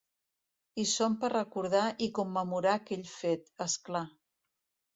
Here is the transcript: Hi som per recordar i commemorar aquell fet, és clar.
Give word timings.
Hi 0.79 0.85
som 0.91 1.17
per 1.23 1.29
recordar 1.33 1.83
i 2.07 2.09
commemorar 2.21 2.73
aquell 2.81 3.07
fet, 3.13 3.47
és 3.69 3.79
clar. 3.87 4.05